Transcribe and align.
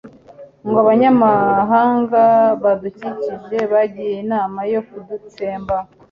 ngo 0.65 0.77
abanyamahanga 0.83 2.23
badukikije 2.63 3.57
bagiye 3.71 4.13
inama 4.23 4.59
yo 4.73 4.81
kudutsemba 4.87 5.75